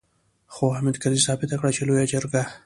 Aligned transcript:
خو 0.53 0.65
حامد 0.75 0.95
کرزي 1.01 1.21
ثابته 1.27 1.55
کړه 1.59 1.71
چې 1.75 1.81
لويه 1.87 2.05
جرګه. 2.13 2.43